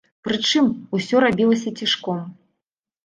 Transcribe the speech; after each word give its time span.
Прычым, 0.27 0.69
усё 0.99 1.15
рабілася 1.25 1.75
цішком. 1.83 2.27